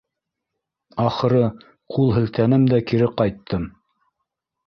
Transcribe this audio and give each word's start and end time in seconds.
Ахыры, 1.03 1.41
ҡул 1.97 2.09
һелтәнем 2.15 2.65
дә 2.73 2.81
кире 2.93 3.11
ҡайттым 3.21 3.71